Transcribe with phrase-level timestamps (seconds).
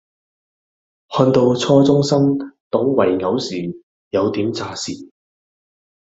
[1.09, 2.35] 看到初中生
[2.71, 4.93] 懂圍棋時有點咋舌